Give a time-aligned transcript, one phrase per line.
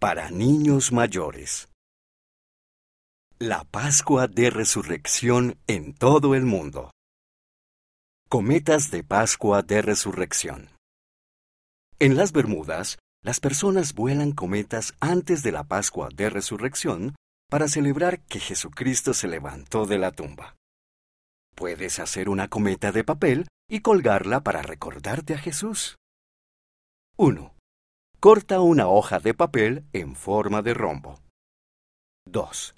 [0.00, 1.68] Para niños mayores.
[3.40, 6.92] La Pascua de Resurrección en todo el mundo.
[8.28, 10.70] Cometas de Pascua de Resurrección.
[11.98, 17.16] En las Bermudas, las personas vuelan cometas antes de la Pascua de Resurrección
[17.50, 20.54] para celebrar que Jesucristo se levantó de la tumba.
[21.56, 25.96] Puedes hacer una cometa de papel y colgarla para recordarte a Jesús.
[27.16, 27.57] 1.
[28.20, 31.20] Corta una hoja de papel en forma de rombo.
[32.26, 32.74] 2.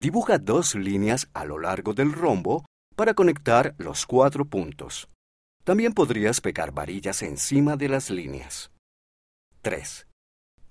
[0.00, 2.64] Dibuja dos líneas a lo largo del rombo
[2.96, 5.08] para conectar los cuatro puntos.
[5.62, 8.72] También podrías pegar varillas encima de las líneas.
[9.62, 10.08] 3.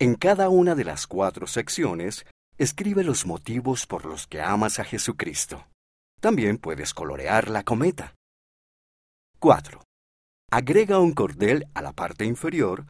[0.00, 2.26] En cada una de las cuatro secciones,
[2.58, 5.66] escribe los motivos por los que amas a Jesucristo.
[6.20, 8.14] También puedes colorear la cometa.
[9.38, 9.82] 4.
[10.50, 12.84] Agrega un cordel a la parte inferior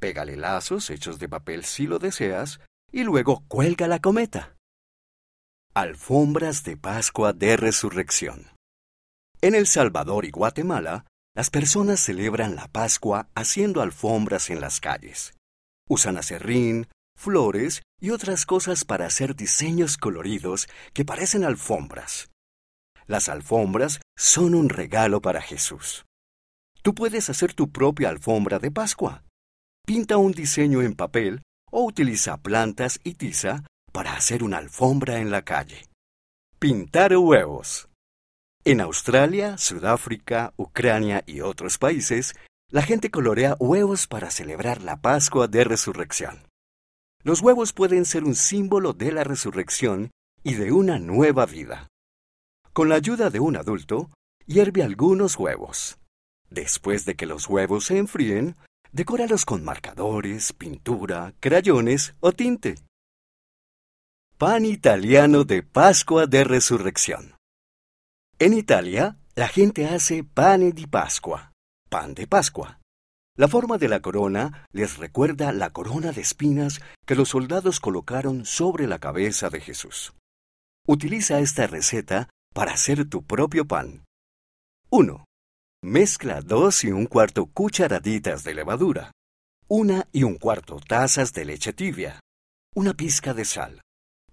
[0.00, 2.60] Pégale lazos hechos de papel si lo deseas
[2.92, 4.56] y luego cuelga la cometa.
[5.74, 8.50] Alfombras de Pascua de Resurrección.
[9.40, 15.34] En El Salvador y Guatemala, las personas celebran la Pascua haciendo alfombras en las calles.
[15.88, 16.86] Usan acerrín,
[17.16, 22.30] flores y otras cosas para hacer diseños coloridos que parecen alfombras.
[23.06, 26.04] Las alfombras son un regalo para Jesús.
[26.82, 29.24] Tú puedes hacer tu propia alfombra de Pascua.
[29.86, 35.30] Pinta un diseño en papel o utiliza plantas y tiza para hacer una alfombra en
[35.30, 35.86] la calle.
[36.58, 37.90] Pintar huevos.
[38.64, 42.34] En Australia, Sudáfrica, Ucrania y otros países,
[42.70, 46.38] la gente colorea huevos para celebrar la Pascua de Resurrección.
[47.22, 50.10] Los huevos pueden ser un símbolo de la resurrección
[50.42, 51.88] y de una nueva vida.
[52.72, 54.10] Con la ayuda de un adulto,
[54.46, 55.98] hierve algunos huevos.
[56.48, 58.56] Después de que los huevos se enfríen,
[58.94, 62.76] Decóralos con marcadores, pintura, crayones o tinte.
[64.38, 67.34] Pan italiano de Pascua de Resurrección.
[68.38, 71.50] En Italia, la gente hace pane di Pascua,
[71.90, 72.78] pan de Pascua.
[73.36, 78.44] La forma de la corona les recuerda la corona de espinas que los soldados colocaron
[78.44, 80.12] sobre la cabeza de Jesús.
[80.86, 84.04] Utiliza esta receta para hacer tu propio pan.
[84.90, 85.24] 1.
[85.86, 89.12] Mezcla dos y un cuarto cucharaditas de levadura,
[89.68, 92.20] una y un cuarto tazas de leche tibia,
[92.74, 93.82] una pizca de sal,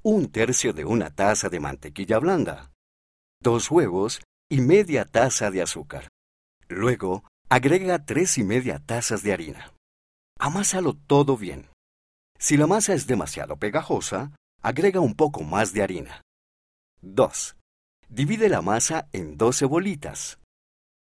[0.01, 2.71] un tercio de una taza de mantequilla blanda,
[3.41, 6.07] dos huevos y media taza de azúcar.
[6.69, 9.73] Luego, agrega tres y media tazas de harina.
[10.39, 11.67] Amásalo todo bien.
[12.39, 14.31] Si la masa es demasiado pegajosa,
[14.61, 16.21] agrega un poco más de harina.
[17.01, 17.57] 2.
[18.07, 20.37] Divide la masa en 12 bolitas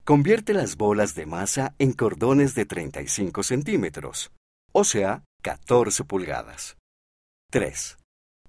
[0.07, 4.31] Convierte las bolas de masa en cordones de 35 centímetros,
[4.71, 6.77] o sea, 14 pulgadas.
[7.51, 7.97] 3.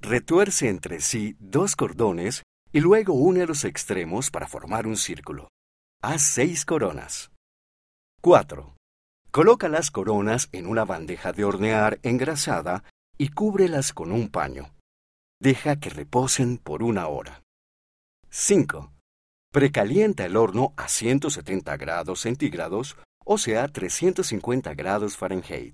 [0.01, 5.49] Retuerce entre sí dos cordones y luego une los extremos para formar un círculo.
[6.01, 7.33] Haz seis coronas.
[8.21, 8.77] 4.
[9.33, 12.85] Coloca las coronas en una bandeja de hornear engrasada
[13.17, 14.77] y cúbrelas con un paño.
[15.41, 17.43] Deja que reposen por una hora.
[18.31, 18.93] 5.
[19.51, 25.73] Precalienta el horno a 170 grados centígrados, o sea, 350 grados Fahrenheit.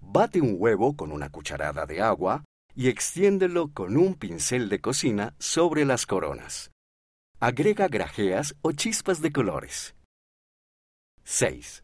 [0.00, 2.44] Bate un huevo con una cucharada de agua
[2.74, 6.70] y extiéndelo con un pincel de cocina sobre las coronas.
[7.40, 9.96] Agrega grajeas o chispas de colores.
[11.24, 11.82] 6.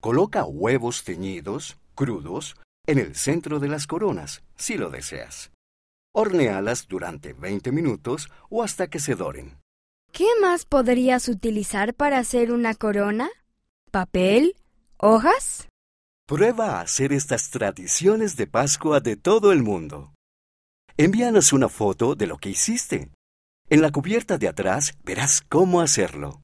[0.00, 2.56] Coloca huevos teñidos, crudos,
[2.86, 5.52] en el centro de las coronas, si lo deseas.
[6.12, 9.63] Hornealas durante 20 minutos o hasta que se doren.
[10.16, 13.28] ¿Qué más podrías utilizar para hacer una corona?
[13.90, 14.54] ¿Papel?
[14.96, 15.66] ¿Hojas?
[16.28, 20.14] Prueba a hacer estas tradiciones de Pascua de todo el mundo.
[20.96, 23.10] Envíanos una foto de lo que hiciste.
[23.68, 26.32] En la cubierta de atrás verás cómo hacerlo.